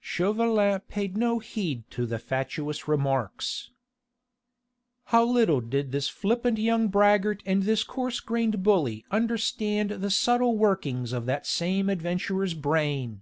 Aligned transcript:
Chauvelin 0.00 0.80
paid 0.88 1.18
no 1.18 1.38
heed 1.38 1.84
to 1.90 2.06
the 2.06 2.18
fatuous 2.18 2.88
remarks. 2.88 3.72
How 5.12 5.22
little 5.22 5.60
did 5.60 5.92
this 5.92 6.08
flippant 6.08 6.56
young 6.56 6.88
braggart 6.88 7.42
and 7.44 7.64
this 7.64 7.84
coarse 7.84 8.20
grained 8.20 8.62
bully 8.62 9.04
understand 9.10 9.90
the 9.90 10.08
subtle 10.10 10.56
workings 10.56 11.12
of 11.12 11.26
that 11.26 11.46
same 11.46 11.90
adventurer's 11.90 12.54
brain! 12.54 13.20